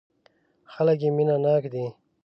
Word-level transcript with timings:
خلک 0.71 0.99
یې 1.05 1.09
مینه 1.15 1.35
ناک 1.43 1.63
دي. 1.73 1.85